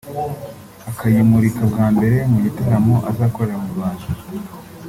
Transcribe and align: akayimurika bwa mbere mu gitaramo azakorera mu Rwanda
akayimurika 0.89 1.61
bwa 1.71 1.87
mbere 1.95 2.17
mu 2.31 2.37
gitaramo 2.45 2.95
azakorera 3.09 3.57
mu 3.63 3.67
Rwanda 3.73 4.05